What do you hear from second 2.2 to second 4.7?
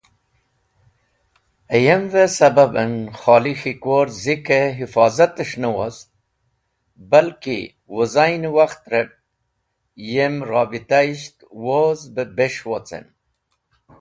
Sababen Kholi K̃hikwor Zike